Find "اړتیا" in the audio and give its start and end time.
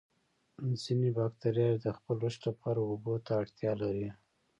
3.41-3.71